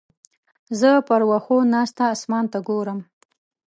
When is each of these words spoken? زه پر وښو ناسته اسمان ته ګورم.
زه 0.79 0.89
پر 1.07 1.21
وښو 1.29 1.57
ناسته 1.73 2.03
اسمان 2.15 2.45
ته 2.51 2.59
ګورم. 2.67 2.99